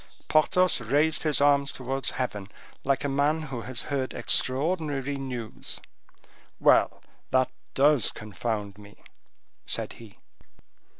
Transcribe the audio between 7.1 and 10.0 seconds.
that does confound me," said